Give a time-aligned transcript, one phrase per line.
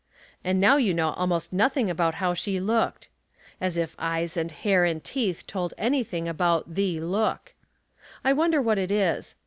[0.43, 3.07] And now you know almost nothing about how she looked.
[3.61, 7.53] As if eyes and hair and teeth told anything about the look,
[8.23, 9.35] I wonder what it is.